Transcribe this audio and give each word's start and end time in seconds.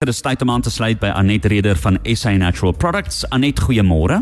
Dit 0.00 0.14
is 0.14 0.22
tyd 0.24 0.40
om 0.40 0.48
aan 0.50 0.62
te 0.64 0.70
sluit 0.72 0.96
by 0.96 1.10
Anet 1.12 1.44
Reder 1.52 1.76
van 1.76 1.98
SA 2.16 2.30
Natural 2.40 2.72
Products. 2.72 3.18
Anet, 3.36 3.58
goeiemôre. 3.60 4.16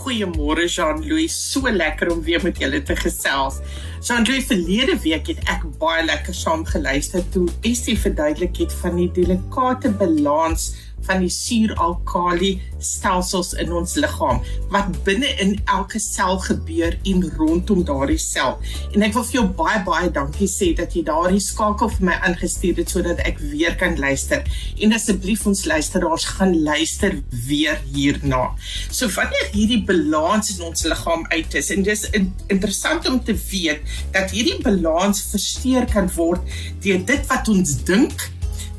Goeiemôre 0.00 0.64
Jean-Louis, 0.66 1.36
so 1.52 1.70
lekker 1.70 2.10
om 2.10 2.24
weer 2.26 2.42
met 2.42 2.58
julle 2.58 2.80
te 2.82 2.96
gesels. 2.98 3.60
Jean-Louis, 4.02 4.48
verlede 4.48 4.96
week 5.04 5.30
het 5.30 5.46
ek 5.54 5.62
baie 5.78 6.02
lekker 6.08 6.34
saam 6.34 6.66
geluister 6.66 7.22
toe 7.30 7.44
Estie 7.62 7.94
verduidelik 7.94 8.58
het 8.64 8.74
van 8.80 8.98
die 8.98 9.06
delikate 9.14 9.94
balans 9.94 10.72
van 11.06 11.24
die 11.24 11.32
suur-alkali 11.32 12.54
stelsels 12.84 13.52
in 13.60 13.72
ons 13.72 13.94
liggaam 14.00 14.40
wat 14.72 14.90
binne 15.06 15.28
in 15.42 15.54
elke 15.72 16.00
sel 16.02 16.38
gebeur 16.44 16.96
en 17.08 17.24
rondom 17.38 17.84
daardie 17.86 18.20
sel. 18.20 18.58
En 18.92 19.04
ek 19.06 19.14
wil 19.16 19.26
vir 19.28 19.38
jou 19.38 19.44
baie 19.60 19.80
baie 19.86 20.10
dankie 20.14 20.48
sê 20.50 20.72
dat 20.76 20.94
jy 20.96 21.04
daardie 21.06 21.42
skakel 21.42 21.90
vir 21.96 22.08
my 22.10 22.18
aangestuur 22.28 22.80
het 22.82 22.92
sodat 22.92 23.22
ek 23.28 23.40
weer 23.52 23.76
kan 23.80 23.96
luister. 24.00 24.44
En 24.84 24.96
asseblief 24.96 25.46
ons 25.48 25.64
luisteraars 25.70 26.28
gaan 26.36 26.56
luister 26.66 27.16
weer 27.48 27.80
hierna. 27.94 28.44
So 28.90 29.08
wanneer 29.14 29.50
hierdie 29.54 29.82
balans 29.86 30.54
in 30.56 30.64
ons 30.68 30.84
liggaam 30.88 31.24
uit 31.32 31.58
is 31.60 31.70
en 31.74 31.86
dis 31.86 32.04
in, 32.16 32.30
interessant 32.52 33.08
om 33.10 33.20
te 33.24 33.36
weet 33.50 33.96
dat 34.14 34.34
hierdie 34.34 34.60
balans 34.64 35.22
versteur 35.30 35.88
kan 35.90 36.10
word 36.16 36.42
deur 36.84 37.00
dit 37.06 37.30
wat 37.30 37.48
ons 37.52 37.78
dink, 37.86 38.28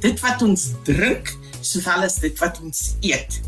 dit 0.04 0.22
wat 0.24 0.44
ons 0.46 0.70
drink 0.88 1.34
sowel 1.66 2.06
as 2.08 2.20
dit 2.24 2.40
wat 2.44 2.60
ons 2.64 2.82
eet. 3.06 3.40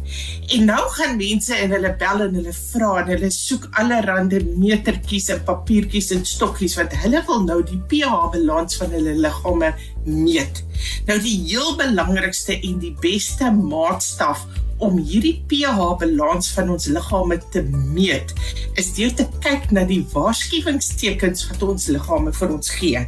En 0.56 0.66
nou 0.70 0.82
gaan 0.96 1.18
mense 1.20 1.56
en 1.56 1.76
hulle 1.76 1.94
bel 2.00 2.24
en 2.28 2.40
hulle 2.40 2.56
vra 2.58 2.92
en 3.02 3.12
hulle 3.14 3.30
soek 3.34 3.68
allerlei 3.82 4.42
metertjies 4.58 5.30
en 5.36 5.44
papiertjies 5.48 6.12
en 6.16 6.26
stokkies 6.26 6.78
want 6.80 6.96
hulle 7.04 7.24
wil 7.30 7.46
nou 7.46 7.60
die 7.66 7.80
pH 7.92 8.32
balans 8.34 8.80
van 8.82 8.96
hulle 8.96 9.16
liggame 9.22 9.74
meet. 10.08 10.64
Nou 11.08 11.20
die 11.22 11.36
heel 11.48 11.76
belangrikste 11.80 12.58
en 12.60 12.80
die 12.80 12.96
beste 13.02 13.52
maatstaf 13.52 14.48
om 14.84 14.98
hierdie 15.02 15.40
pH 15.50 15.96
balans 16.02 16.52
van 16.54 16.70
ons 16.76 16.86
liggame 16.94 17.38
te 17.54 17.64
meet 17.66 18.34
is 18.78 18.92
deur 18.94 19.14
te 19.18 19.26
kyk 19.42 19.72
na 19.74 19.84
die 19.90 20.04
waarskuwingstekens 20.14 21.48
wat 21.50 21.64
ons 21.66 21.88
liggame 21.90 22.34
vir 22.38 22.54
ons 22.54 22.70
gee. 22.78 23.02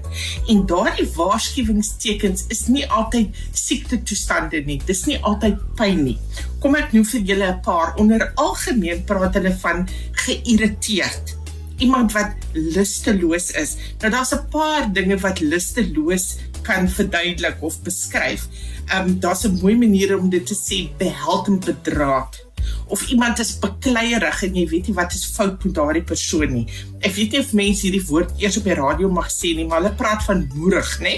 En 0.50 0.64
daardie 0.70 1.06
waarskuwingstekens 1.14 2.48
is 2.56 2.66
nie 2.74 2.86
altyd 2.90 3.38
siekte 3.54 4.02
toestande 4.02 4.64
nie. 4.66 4.80
Dis 4.88 5.06
nie 5.06 5.20
altyd 5.22 5.62
pyn 5.78 6.02
nie. 6.08 6.18
Kom 6.64 6.78
ek 6.80 6.96
noem 6.96 7.06
vir 7.06 7.22
julle 7.34 7.52
'n 7.54 7.62
paar. 7.62 7.94
Onder 8.02 8.32
algemeen 8.36 9.06
praat 9.06 9.38
hulle 9.38 9.54
van 9.62 9.88
geïrriteerd. 10.26 11.38
Iemand 11.78 12.12
wat 12.12 12.34
lusteloos 12.54 13.52
is. 13.52 13.78
Nou 14.02 14.12
daar's 14.12 14.34
'n 14.34 14.50
paar 14.50 14.90
dinge 14.94 15.18
wat 15.18 15.40
lusteloos 15.40 16.38
kan 16.62 16.90
verduidelik 16.90 17.62
of 17.62 17.82
beskryf. 17.82 18.48
Ehm 18.90 19.08
um, 19.08 19.20
daar's 19.20 19.44
'n 19.44 19.60
mooi 19.62 19.78
manier 19.78 20.18
om 20.18 20.30
dit 20.30 20.46
te 20.46 20.56
sê 20.56 20.98
beheld 20.98 21.48
en 21.48 21.60
bedraad. 21.60 22.48
Of 22.88 23.08
iemand 23.08 23.40
is 23.40 23.60
bekleierig 23.60 24.44
en 24.44 24.56
jy 24.56 24.68
weet 24.68 24.88
nie 24.88 24.96
wat 24.98 25.14
is 25.14 25.26
fout 25.26 25.64
met 25.64 25.74
daardie 25.74 26.04
persoon 26.04 26.54
nie. 26.54 26.68
Ek 27.00 27.14
weet 27.16 27.32
nie 27.32 27.40
of 27.40 27.54
mense 27.54 27.86
hierdie 27.86 28.06
woord 28.10 28.32
eers 28.42 28.58
op 28.58 28.64
die 28.64 28.78
radio 28.78 29.12
mag 29.14 29.30
sê 29.32 29.54
nie, 29.56 29.66
maar 29.66 29.84
hulle 29.84 29.96
praat 29.96 30.24
van 30.26 30.48
moerig, 30.56 31.00
nê? 31.06 31.16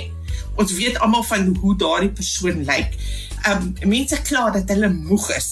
Ons 0.59 0.73
weet 0.75 1.00
almal 1.00 1.23
van 1.23 1.55
hoe 1.61 1.76
daardie 1.78 2.11
persoon 2.22 2.64
lyk. 2.67 2.98
Ehm 3.45 3.67
um, 3.83 3.92
mense 3.95 4.22
kla 4.28 4.50
dat 4.52 4.70
hulle 4.70 4.89
moeg 4.89 5.30
is. 5.38 5.52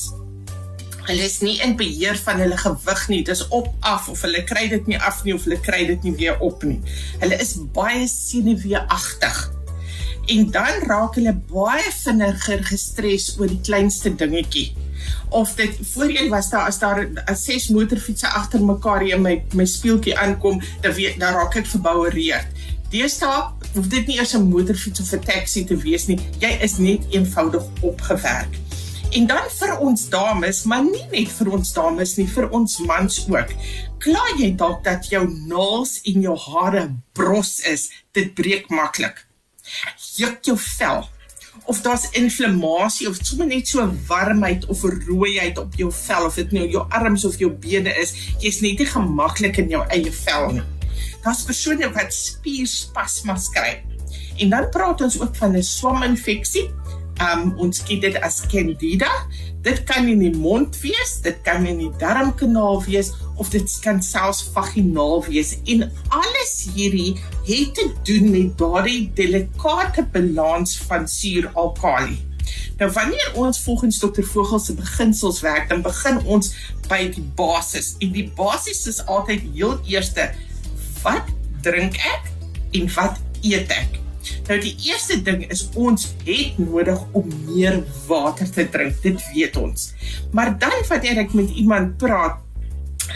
Hulle 1.09 1.23
is 1.25 1.39
nie 1.41 1.55
in 1.65 1.75
beheer 1.75 2.19
van 2.21 2.37
hulle 2.37 2.57
gewig 2.57 3.07
nie. 3.09 3.23
Dit 3.23 3.35
is 3.35 3.47
op 3.47 3.71
af 3.79 4.09
of 4.09 4.21
hulle 4.21 4.43
kry 4.43 4.67
dit 4.69 4.91
nie 4.91 4.99
af 4.99 5.23
nie 5.23 5.33
of 5.33 5.47
hulle 5.47 5.59
kry 5.59 5.85
dit 5.89 6.03
nie 6.03 6.13
weer 6.19 6.37
op 6.39 6.63
nie. 6.63 6.81
Hulle 7.23 7.39
is 7.41 7.55
baie 7.73 8.03
senuweeagtig 8.07 9.39
en 10.29 10.51
dan 10.51 10.83
raak 10.85 11.17
hulle 11.17 11.33
baie 11.49 11.91
vinniger 12.03 12.61
gestres 12.69 13.31
oor 13.39 13.49
die 13.49 13.61
kleinste 13.65 14.11
dingetjie. 14.15 14.69
Of 15.33 15.55
dit 15.57 15.77
voorheen 15.93 16.29
was 16.29 16.49
daar 16.53 16.67
as 16.69 16.79
daar 16.81 17.05
as 17.31 17.45
ses 17.47 17.69
motorfietsse 17.73 18.29
agter 18.41 18.63
mekaar 18.65 19.05
in 19.07 19.23
my 19.25 19.39
my 19.57 19.65
speeltjie 19.65 20.17
aankom, 20.17 20.61
dan 20.83 20.93
weet 20.97 21.19
dan 21.21 21.37
raak 21.37 21.57
ek 21.61 21.69
verboureerd. 21.71 22.65
Deesdae 22.93 23.49
hoef 23.75 23.89
dit 23.89 24.07
nie 24.07 24.17
eers 24.17 24.33
'n 24.35 24.49
motorfiets 24.49 25.01
of 25.01 25.13
'n 25.13 25.25
taxi 25.25 25.65
te 25.65 25.77
wees 25.77 26.07
nie. 26.07 26.19
Jy 26.39 26.57
is 26.61 26.77
net 26.77 27.05
eenvoudig 27.09 27.63
opgewerk. 27.81 28.57
En 29.11 29.25
dan 29.25 29.49
vir 29.49 29.77
ons 29.77 30.09
dames, 30.09 30.63
maar 30.63 30.83
nie 30.83 31.05
net 31.11 31.31
vir 31.31 31.49
ons 31.51 31.73
dames 31.73 32.17
nie, 32.17 32.27
vir 32.27 32.49
ons 32.49 32.77
mans 32.77 33.25
ook. 33.29 33.49
Kla 33.97 34.25
jy 34.37 34.55
dalk 34.55 34.83
dat 34.83 35.09
jou 35.09 35.25
naels 35.47 36.01
en 36.03 36.21
jou 36.21 36.37
hare 36.37 36.93
bros 37.13 37.59
is? 37.59 37.89
Dit 38.11 38.33
breek 38.33 38.69
maklik 38.69 39.25
juk 40.19 40.51
jou 40.51 40.57
vel 40.57 41.07
of 41.69 41.81
daar's 41.85 42.07
inflammasie 42.17 43.07
of 43.09 43.17
sommer 43.21 43.47
net 43.49 43.67
so 43.67 43.85
warmheid 44.07 44.65
of 44.71 44.81
rooiheid 44.83 45.57
op 45.61 45.75
jou 45.77 45.91
vel 45.93 46.25
of 46.25 46.37
dit 46.39 46.51
nou 46.55 46.65
jou 46.69 46.85
arms 46.89 47.25
of 47.25 47.37
jou 47.41 47.51
bene 47.51 47.93
is, 48.01 48.15
jy's 48.41 48.61
net 48.65 48.81
nie 48.81 48.89
gemaklik 48.89 49.59
in 49.61 49.69
jou 49.73 49.83
eie 49.93 50.13
vel 50.23 50.51
nie. 50.59 50.65
Daar's 51.23 51.43
persone 51.47 51.91
wat 51.95 52.15
spierspasmas 52.15 53.49
kry. 53.53 53.79
En 54.39 54.53
dan 54.53 54.69
praat 54.73 55.01
ons 55.03 55.19
ook 55.19 55.35
van 55.35 55.57
'n 55.57 55.63
swaminfeksie 55.63 56.69
um, 57.23 57.53
ons 57.59 57.83
ken 57.83 57.99
dit 57.99 58.19
as 58.23 58.41
candida. 58.51 59.11
Dit 59.61 59.83
kan 59.83 60.07
in 60.07 60.21
die 60.23 60.35
mond 60.35 60.77
wees, 60.79 61.17
dit 61.23 61.41
kan 61.43 61.65
in 61.67 61.81
die 61.81 61.91
darmkanaal 61.99 62.79
wees 62.85 63.11
of 63.35 63.49
dit 63.51 63.73
kan 63.83 63.99
selfs 64.03 64.45
vaginaal 64.55 65.25
wees. 65.25 65.57
En 65.67 65.83
alles 66.15 66.53
hierdie 66.75 67.17
het 67.43 67.73
te 67.75 67.89
doen 68.07 68.31
met 68.31 68.57
daardie 68.57 69.11
delikate 69.19 70.07
balans 70.13 70.77
van 70.87 71.07
suur-alkali. 71.07 72.17
Nou 72.79 72.91
wanneer 72.95 73.31
ons 73.35 73.59
volgens 73.59 73.99
dokter 73.99 74.23
Vogel 74.23 74.59
se 74.59 74.73
beginsels 74.73 75.41
werk, 75.43 75.67
dan 75.69 75.81
begin 75.83 76.21
ons 76.23 76.53
by 76.87 77.09
die 77.11 77.25
basis. 77.35 77.95
En 77.99 78.15
die 78.15 78.29
basis 78.35 78.85
is 78.87 79.03
altyd 79.05 79.43
heel 79.53 79.79
eerste 79.91 80.31
wat 81.03 81.27
drink 81.63 81.99
ek 81.99 82.31
en 82.79 82.93
wat 82.95 83.19
eet 83.43 83.75
ek? 83.75 83.99
Nou 84.49 84.59
die 84.61 84.75
eerste 84.89 85.19
ding 85.23 85.45
is 85.51 85.67
ons 85.73 86.11
het 86.25 86.59
nodig 86.61 86.99
om 87.17 87.31
meer 87.47 87.81
water 88.07 88.49
te 88.51 88.67
drink. 88.69 89.01
Dit 89.03 89.23
weet 89.33 89.57
ons. 89.57 89.91
Maar 90.31 90.55
dan 90.59 90.85
wanneer 90.89 91.25
ek 91.25 91.35
met 91.37 91.49
iemand 91.49 91.97
praat 92.01 92.45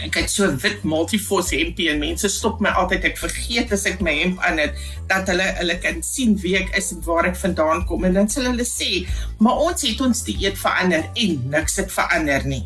Ek 0.02 0.16
het 0.18 0.30
so 0.30 0.48
wit 0.58 0.82
multifos 0.82 1.52
hempie 1.54 1.86
en 1.92 2.00
mense 2.02 2.28
stop 2.32 2.58
my 2.64 2.72
altyd 2.80 3.04
ek 3.12 3.20
vergeet 3.20 3.72
as 3.76 3.84
ek 3.86 4.00
my 4.02 4.14
hemp 4.18 4.40
aan 4.46 4.58
het 4.58 4.80
dat 5.10 5.28
hulle 5.30 5.46
hulle 5.60 5.76
kan 5.82 6.00
sien 6.02 6.34
wie 6.42 6.56
ek 6.58 6.72
is 6.78 6.90
en 6.96 7.04
waar 7.06 7.28
ek 7.30 7.38
vandaan 7.38 7.84
kom 7.88 8.06
en 8.08 8.16
dan 8.18 8.30
sal 8.32 8.48
hulle 8.50 8.66
sê 8.66 9.04
maar 9.38 9.62
ons 9.68 9.86
het 9.86 10.02
ons 10.04 10.24
dieet 10.26 10.58
verander 10.58 11.06
en 11.12 11.38
niks 11.52 11.78
het 11.82 11.94
verander 11.94 12.48
nie. 12.48 12.64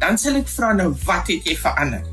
Dan 0.00 0.16
sal 0.20 0.40
ek 0.40 0.48
vra 0.48 0.72
nou 0.78 0.94
wat 1.04 1.28
het 1.28 1.44
jy 1.44 1.58
verander? 1.60 2.06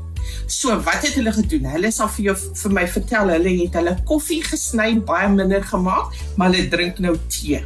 So 0.48 0.72
wat 0.80 1.02
het 1.04 1.12
hulle 1.18 1.32
gedoen? 1.32 1.66
Hulle 1.68 1.90
sal 1.92 2.08
vir 2.16 2.30
jou 2.30 2.34
vir 2.62 2.72
my 2.72 2.86
vertel 2.88 3.34
hulle 3.34 3.50
het 3.58 3.74
hulle 3.76 3.92
koffie 4.08 4.40
gesny 4.46 4.94
baie 5.04 5.28
minder 5.28 5.64
gemaak, 5.64 6.14
maar 6.40 6.48
hulle 6.48 6.70
drink 6.72 7.02
nou 7.04 7.12
tee. 7.28 7.60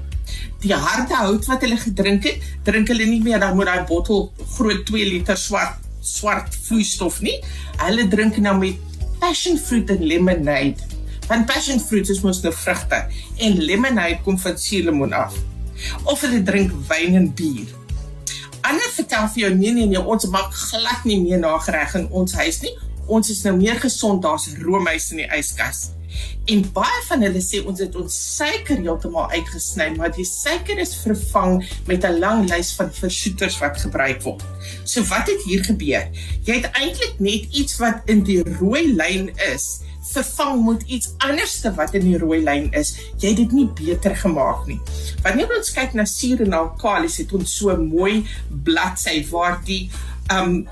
Die 0.63 0.75
harde 0.75 1.15
hout 1.15 1.47
wat 1.51 1.63
hulle 1.63 1.79
gedrink 1.79 2.27
het, 2.27 2.43
drink 2.67 2.91
hulle 2.91 3.07
nie 3.07 3.21
meer 3.23 3.39
dan 3.43 3.55
met 3.59 3.71
daai 3.71 3.87
bottel 3.87 4.33
groot 4.57 4.83
2 4.91 5.07
liter 5.13 5.39
swart 5.39 5.79
swart 6.03 6.57
vloeistof 6.67 7.21
nie. 7.23 7.37
Hulle 7.85 8.09
drink 8.11 8.41
nou 8.43 8.57
met 8.59 8.99
passion 9.23 9.59
fruit 9.63 9.91
en 9.95 10.03
lemonade. 10.03 10.91
Want 11.29 11.47
passion 11.47 11.79
fruit 11.79 12.11
is 12.11 12.25
mos 12.27 12.43
nou 12.43 12.51
vrugte 12.65 13.05
en 13.39 13.63
lemonade 13.63 14.19
kom 14.27 14.41
van 14.43 14.59
suurlemoen 14.59 15.15
af. 15.15 15.39
Of 16.03 16.27
hulle 16.27 16.43
drink 16.43 16.75
wyn 16.91 17.15
en 17.21 17.31
bier. 17.39 17.71
Ander 18.73 18.93
vertel 18.95 19.27
vir 19.35 19.41
jou 19.43 19.51
nee 19.53 19.73
nee 19.77 19.87
nee, 19.91 20.01
ons 20.01 20.25
maak 20.33 20.55
glad 20.57 21.05
nie 21.05 21.19
meer 21.21 21.41
nagereg 21.43 21.99
in 21.99 22.07
ons 22.09 22.33
huis 22.41 22.63
nie. 22.65 22.73
Ons 23.13 23.29
is 23.35 23.43
nou 23.45 23.53
meer 23.59 23.77
gesond, 23.83 24.23
daar's 24.25 24.47
roomys 24.63 25.11
in 25.13 25.21
die 25.21 25.29
yskas. 25.37 25.91
En 26.51 26.65
baie 26.75 27.03
van 27.09 27.23
hulle 27.23 27.43
sê 27.45 27.63
ons 27.67 27.79
het 27.79 27.97
ons 27.97 28.19
suiker 28.37 28.81
heeltemal 28.83 29.31
uitgesny, 29.31 29.93
maar 29.97 30.11
die 30.15 30.27
suiker 30.27 30.79
is 30.83 30.97
vervang 31.05 31.63
met 31.87 32.05
'n 32.05 32.19
lang 32.19 32.49
lys 32.51 32.73
van 32.79 32.91
versoeters 32.93 33.59
wat 33.59 33.79
gebruik 33.79 34.23
word. 34.23 34.43
So 34.85 35.03
wat 35.03 35.27
het 35.27 35.43
hier 35.45 35.65
gebeur? 35.65 36.09
Jy 36.45 36.55
het 36.61 36.71
eintlik 36.73 37.15
net 37.19 37.47
iets 37.51 37.79
wat 37.79 38.03
in 38.07 38.23
die 38.25 38.43
rooi 38.59 38.95
lyn 38.95 39.31
is 39.55 39.81
vervang 40.13 40.65
met 40.67 40.83
iets 40.83 41.15
anderste 41.19 41.75
wat 41.75 41.95
in 41.95 42.05
die 42.05 42.19
rooi 42.19 42.43
lyn 42.43 42.71
is. 42.77 42.95
Jy 43.19 43.33
het 43.33 43.37
dit 43.37 43.53
nie 43.53 43.69
beter 43.79 44.17
gemaak 44.17 44.67
nie. 44.67 44.81
Wanneer 45.23 45.53
ons 45.57 45.73
kyk 45.75 45.95
na 45.95 46.05
suur 46.09 46.43
en 46.45 46.57
alkali, 46.59 47.11
het 47.17 47.33
ons 47.37 47.57
so 47.59 47.77
mooi 47.77 48.23
bladsy 48.65 49.23
waar 49.31 49.61
die 49.67 49.91
um 50.33 50.63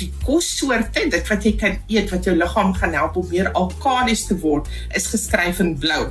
die 0.00 0.10
kossoorte, 0.24 1.06
dit 1.12 1.32
wat 1.32 1.46
jy 1.46 1.54
kan 1.60 1.78
eet 1.92 2.12
wat 2.12 2.28
jou 2.28 2.36
liggaam 2.36 2.74
gaan 2.76 2.96
help 2.96 3.18
om 3.20 3.28
meer 3.30 3.50
alkalis 3.58 4.26
te 4.28 4.36
word, 4.42 4.68
is 4.96 5.10
geskryf 5.12 5.62
in 5.64 5.76
blou. 5.80 6.10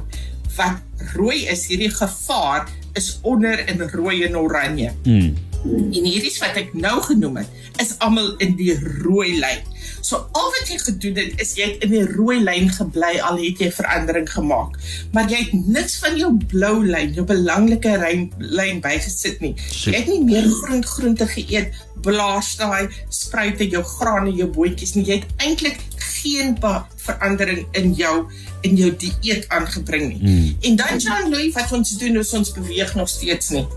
Wat 0.57 1.05
rooi 1.15 1.45
is, 1.51 1.67
hierdie 1.69 1.91
gevaar 1.93 2.67
is 2.99 3.17
onder 3.21 3.61
in 3.69 3.83
rooi 3.93 4.23
en 4.27 4.37
oranje. 4.37 4.91
Hmm. 5.03 5.35
En 5.67 6.05
hierdie 6.07 6.31
wat 6.39 6.55
ek 6.59 6.71
nou 6.77 6.99
genoem 7.03 7.41
het, 7.41 7.57
is 7.83 7.97
almal 8.03 8.31
in 8.43 8.55
die 8.59 8.73
rooi 9.03 9.35
lyn. 9.39 9.65
So 10.05 10.21
al 10.37 10.51
wat 10.55 10.69
jy 10.71 10.77
gedoen 10.81 11.17
het 11.19 11.41
is 11.43 11.51
jy 11.57 11.67
het 11.73 11.83
in 11.85 11.91
die 11.93 12.05
rooi 12.07 12.39
lyn 12.41 12.69
gebly 12.71 13.17
al 13.25 13.39
het 13.41 13.59
jy 13.61 13.69
verandering 13.75 14.29
gemaak. 14.31 14.77
Maar 15.15 15.27
jy 15.31 15.41
het 15.43 15.67
niks 15.67 15.97
van 16.03 16.15
jou 16.19 16.31
blou 16.51 16.77
lyn, 16.85 17.11
jou 17.17 17.25
belangrike 17.27 17.95
lyn 17.99 18.81
bygesit 18.83 19.43
nie. 19.43 19.53
Jy 19.83 19.95
het 19.97 20.09
nie 20.11 20.23
meer 20.23 20.47
groen 20.61 20.85
groente 20.87 21.27
geëet, 21.29 21.75
blaas 22.01 22.55
daai 22.59 22.87
spruite, 23.09 23.67
jou 23.69 23.83
grane, 23.83 24.31
jou 24.35 24.47
bootjies 24.53 24.95
nie. 24.95 25.05
Jy 25.05 25.19
het 25.21 25.45
eintlik 25.45 25.81
geen 26.19 26.57
verandering 27.05 27.67
in 27.79 27.93
jou 27.93 28.15
in 28.61 28.75
jou 28.75 28.89
dieet 28.95 29.47
aangebring 29.55 30.09
nie. 30.13 30.21
Mm. 30.21 30.55
En 30.61 30.75
dan 30.75 30.99
Jean 30.99 31.29
Louis 31.29 31.53
wat 31.55 31.71
ons 31.71 31.97
doen 31.97 32.19
is 32.19 32.33
ons 32.33 32.51
beweeg 32.51 32.95
nog 32.95 33.09
steeds 33.09 33.49
nie. 33.55 33.67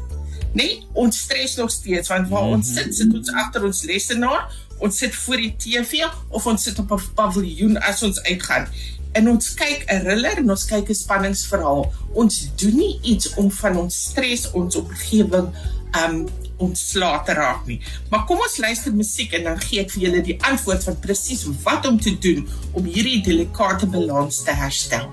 Nee, 0.52 0.82
ons 0.92 1.18
stres 1.18 1.54
nog 1.56 1.70
steeds 1.70 2.08
want 2.08 2.28
waar 2.28 2.42
mm 2.42 2.48
-hmm. 2.48 2.54
ons 2.54 2.74
sit, 2.74 2.94
sit 2.96 3.14
ons 3.14 3.32
agter 3.32 3.64
ons 3.64 3.82
lesenaar, 3.82 4.52
ons 4.78 4.98
sit 4.98 5.14
voor 5.14 5.36
die 5.36 5.54
TV 5.56 6.04
of 6.28 6.46
ons 6.46 6.62
sit 6.62 6.78
op 6.78 6.90
'n 6.92 7.14
paviljoen 7.14 7.80
as 7.80 8.02
ons 8.02 8.22
uitgaan. 8.22 8.68
En 9.12 9.30
ons 9.30 9.54
kyk 9.54 9.84
'n 9.86 10.00
thriller 10.00 10.36
en 10.36 10.50
ons 10.50 10.64
kyk 10.64 10.88
'n 10.88 10.94
spanningsverhaal. 10.94 11.92
Ons 12.12 12.48
doen 12.56 12.76
nie 12.76 12.98
iets 13.02 13.34
om 13.34 13.50
van 13.50 13.76
ons 13.76 14.02
stres, 14.10 14.50
ons 14.50 14.76
omgewing 14.76 15.48
um 16.04 16.28
ontslae 16.66 17.22
te 17.26 17.36
raak 17.38 17.66
nie. 17.68 17.80
Maar 18.10 18.24
kom 18.28 18.40
ons 18.42 18.58
luister 18.62 18.94
musiek 18.94 19.34
en 19.38 19.50
dan 19.50 19.60
gee 19.66 19.82
ek 19.82 19.92
vir 19.96 20.06
julle 20.06 20.22
die 20.26 20.38
antwoord 20.48 20.86
van 20.88 20.98
presies 21.02 21.44
wat 21.66 21.86
om 21.88 22.00
te 22.00 22.14
doen 22.22 22.46
om 22.72 22.86
hierdie 22.86 23.20
delikate 23.26 23.90
balans 23.90 24.42
te 24.46 24.54
herstel. 24.56 25.10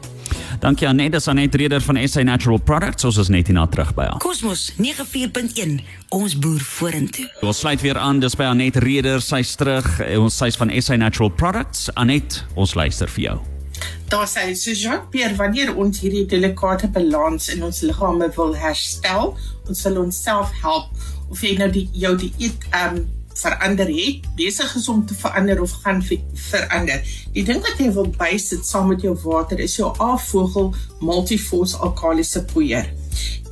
Dankie 0.59 0.87
aan 0.87 0.95
Neda 0.99 1.19
Sanet 1.19 1.55
Reder 1.55 1.81
van 1.81 1.97
SA 2.07 2.23
Natural 2.23 2.59
Products. 2.59 3.05
Ons 3.07 3.17
is 3.17 3.29
net 3.31 3.47
hierna 3.47 3.65
terug 3.71 3.93
by 3.95 4.09
haar. 4.09 4.17
Cosmos 4.23 4.69
94.1. 4.77 5.77
Ons 6.15 6.35
boer 6.39 6.59
vorentoe. 6.59 7.29
Ons 7.45 7.61
sluit 7.63 7.81
weer 7.81 7.97
aan 7.97 8.19
dis 8.19 8.35
by 8.35 8.49
Anet 8.51 8.81
Reder. 8.83 9.23
Sy's 9.23 9.55
terug. 9.59 9.87
Ons 10.19 10.37
sy's 10.41 10.59
van 10.59 10.73
SA 10.81 10.99
Natural 10.99 11.31
Products. 11.31 11.87
Anet, 11.95 12.43
ons 12.59 12.75
luister 12.75 13.09
vir 13.15 13.25
jou. 13.29 13.37
Daar 14.09 14.27
sê 14.27 14.49
so 14.57 14.73
Jean-Pierre 14.73 15.37
wanneer 15.37 15.75
ons 15.77 16.01
hierdie 16.01 16.25
delikate 16.27 16.89
balans 16.91 17.47
in 17.53 17.63
ons 17.63 17.83
liggame 17.85 18.27
wil 18.35 18.55
herstel, 18.57 19.35
ons 19.69 19.83
wil 19.85 19.99
onsself 20.01 20.51
help 20.63 20.89
of 21.29 21.41
jy 21.45 21.55
nou 21.59 21.69
die 21.73 21.87
jou 21.93 22.15
die 22.19 22.33
eet 22.41 22.67
um 22.83 23.05
verander 23.39 23.87
het, 23.87 24.25
besig 24.35 24.75
is 24.75 24.87
om 24.91 25.05
te 25.05 25.15
verander 25.15 25.61
of 25.61 25.71
gaan 25.83 26.01
verander. 26.33 27.03
Die 27.33 27.43
ding 27.47 27.61
wat 27.63 27.79
jy 27.79 27.91
wil 27.95 28.09
bysit 28.17 28.65
saam 28.67 28.89
met 28.91 29.05
jou 29.05 29.13
water 29.23 29.61
is 29.63 29.77
jou 29.79 29.93
A-vogel 30.03 30.73
multifos 30.99 31.77
alkalisiese 31.79 32.43
poeier. 32.51 32.89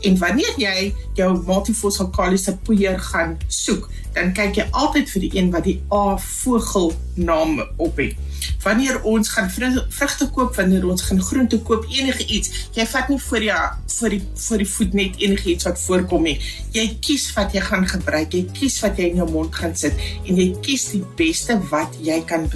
En 0.05 0.17
wanneer 0.21 0.53
jy 0.61 0.93
jou 1.17 1.31
multifos 1.47 1.99
alkalisiese 2.03 2.57
poeier 2.67 2.99
gaan 3.09 3.37
soek, 3.47 3.89
dan 4.13 4.33
kyk 4.37 4.61
jy 4.61 4.67
altyd 4.71 5.09
vir 5.09 5.25
die 5.25 5.33
een 5.39 5.51
wat 5.53 5.67
die 5.69 5.79
A-vogel 5.93 6.93
naam 7.15 7.61
op 7.77 7.97
het 8.01 8.17
wanneer 8.63 9.01
ons 9.03 9.29
gaan 9.29 9.49
vrugte 9.89 10.29
koop, 10.33 10.55
wanneer 10.55 10.85
ons 10.87 11.01
gaan 11.01 11.21
groente 11.21 11.59
koop, 11.61 11.85
enige 11.89 12.25
iets, 12.25 12.67
jy 12.75 12.85
vat 12.89 13.09
nie 13.11 13.19
vir 13.29 13.47
jou 13.49 13.61
vir 13.97 14.15
die 14.15 14.21
vir 14.47 14.63
die 14.63 14.69
voet 14.73 14.97
net 14.99 15.23
enige 15.23 15.49
iets 15.53 15.69
wat 15.69 15.79
voorkom 15.81 16.27
nie. 16.29 16.35
Jy 16.75 16.87
kies 17.07 17.29
wat 17.37 17.55
jy 17.57 17.63
gaan 17.69 17.87
gebruik, 17.89 18.35
jy 18.35 18.45
kies 18.59 18.77
wat 18.83 18.99
jy 18.99 19.09
in 19.13 19.23
jou 19.23 19.31
mond 19.31 19.55
gaan 19.55 19.75
sit 19.77 19.97
en 20.25 20.37
jy 20.37 20.51
kies 20.61 20.91
die 20.93 21.03
beste 21.17 21.57
wat 21.71 21.97
jy 22.03 22.21
kan 22.29 22.49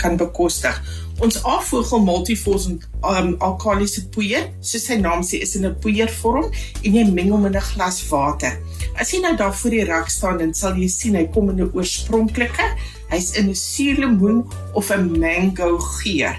kan 0.00 0.16
bekostig. 0.20 0.76
Ons 1.20 1.36
afvogel 1.44 2.00
multifos 2.00 2.66
en 2.70 2.78
um, 3.04 3.34
alkalisiese 3.44 4.08
poeier, 4.14 4.46
soos 4.64 4.86
sy 4.88 4.96
naam 4.96 5.20
sê, 5.26 5.42
is 5.44 5.52
in 5.56 5.66
'n 5.68 5.76
poeiervorm 5.84 6.48
en 6.84 6.94
jy 6.96 7.04
meng 7.10 7.30
hom 7.30 7.44
in 7.46 7.56
'n 7.56 7.68
glas 7.72 8.00
water. 8.08 8.56
As 8.96 9.12
jy 9.12 9.20
nou 9.20 9.36
daar 9.36 9.52
voor 9.52 9.70
die 9.70 9.84
rak 9.84 10.08
staan, 10.08 10.38
dan 10.38 10.54
sal 10.54 10.74
jy 10.76 10.88
sien 10.88 11.14
hy 11.14 11.26
kom 11.28 11.50
in 11.50 11.60
'n 11.60 11.70
oorspronklike 11.74 12.66
Hy's 13.10 13.34
in 13.34 13.50
'n 13.50 13.54
suurlemoen 13.54 14.46
of 14.72 14.90
'n 14.90 15.18
mango 15.18 15.78
geur. 15.78 16.38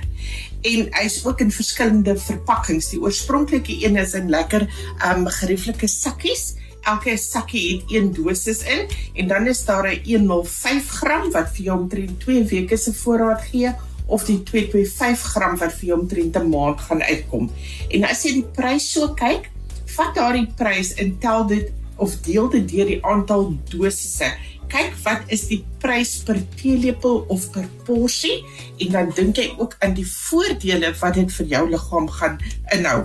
En 0.61 0.87
hy's 0.89 1.25
ook 1.25 1.39
in 1.39 1.51
verskillende 1.51 2.17
verpakkings. 2.17 2.89
Die 2.89 3.01
oorspronklike 3.01 3.85
een 3.85 3.95
is 3.95 4.13
in 4.13 4.29
lekker 4.29 4.61
um 5.03 5.27
gerieflike 5.27 5.87
sakkies. 5.87 6.53
Elke 6.81 7.17
sakkie 7.17 7.63
het 7.75 7.91
een 7.93 8.13
dosis 8.13 8.63
in 8.63 8.87
en 9.13 9.27
dan 9.27 9.47
is 9.47 9.65
daar 9.65 9.87
'n 9.87 10.01
105 10.05 10.89
gram 10.89 11.31
wat 11.31 11.49
vir 11.55 11.63
jou 11.65 11.79
omtrent 11.79 12.19
2 12.19 12.43
weke 12.43 12.77
se 12.77 12.93
voorraad 12.93 13.41
gee 13.41 13.71
of 14.05 14.25
die 14.25 14.43
225 14.43 15.31
gram 15.31 15.57
wat 15.57 15.73
vir 15.73 15.87
jou 15.87 15.99
omtrent 15.99 16.35
'n 16.35 16.49
maand 16.49 16.81
gaan 16.81 17.03
uitkom. 17.03 17.51
En 17.89 18.03
as 18.03 18.23
jy 18.23 18.33
die 18.33 18.49
prys 18.53 18.91
so 18.91 19.13
kyk, 19.13 19.49
vat 19.85 20.15
daardie 20.15 20.47
prys 20.55 20.93
en 20.93 21.17
tel 21.19 21.47
dit 21.47 21.71
of 21.95 22.15
deel 22.21 22.49
dit 22.49 22.69
deur 22.69 22.85
die 22.85 23.05
aantal 23.05 23.57
dosisse 23.69 24.31
kyk 24.71 24.95
wat 25.03 25.31
is 25.35 25.45
die 25.49 25.59
prys 25.83 26.13
per 26.25 26.39
teelepel 26.59 27.25
of 27.33 27.49
per 27.53 27.67
porsie 27.87 28.39
en 28.83 28.93
dan 28.95 29.11
dink 29.17 29.41
jy 29.41 29.49
ook 29.59 29.75
aan 29.83 29.95
die 29.97 30.07
voordele 30.07 30.93
wat 31.01 31.19
dit 31.19 31.33
vir 31.39 31.49
jou 31.55 31.63
liggaam 31.73 32.07
gaan 32.19 32.37
inhou. 32.75 32.99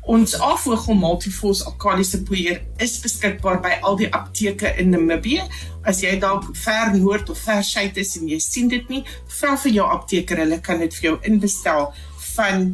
Ons 0.09 0.33
afvogel 0.41 0.97
multifos 0.97 1.61
alkalisiese 1.69 2.23
poeier 2.25 2.63
is 2.81 2.95
beskikbaar 3.03 3.59
by 3.61 3.75
al 3.85 3.99
die 4.01 4.09
apteke 4.17 4.71
in 4.81 4.95
Namibië. 4.95 5.45
As 5.85 6.01
jy 6.01 6.15
dalk 6.23 6.47
ver 6.57 6.95
noord 6.97 7.29
of 7.35 7.43
ver 7.45 7.61
suid 7.61 8.01
is 8.01 8.15
en 8.17 8.31
jy 8.31 8.39
sien 8.41 8.73
dit 8.73 8.89
nie, 8.89 9.03
vra 9.39 9.53
vir 9.61 9.75
jou 9.77 9.89
apteker, 9.99 10.41
hulle 10.41 10.61
kan 10.65 10.81
dit 10.81 10.97
vir 10.97 11.11
jou 11.11 11.19
inbestel 11.29 11.91
van 12.31 12.71